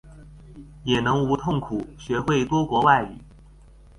[0.83, 3.19] 也能無痛苦學會多國外語